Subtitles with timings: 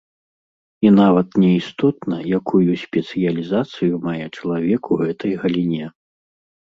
[0.87, 5.85] І нават не істотна, якую спецыялізацыю мае чалавек у гэтай галіне.